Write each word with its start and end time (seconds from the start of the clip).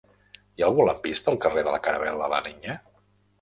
Hi 0.59 0.63
ha 0.63 0.69
algun 0.71 0.87
lampista 0.89 1.31
al 1.33 1.37
carrer 1.43 1.65
de 1.69 1.75
la 1.77 1.81
Caravel·la 1.89 2.31
La 2.35 2.41
Niña? 2.49 2.81